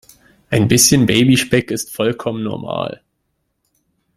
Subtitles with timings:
[0.49, 3.03] Ein bisschen Babyspeck ist vollkommen normal.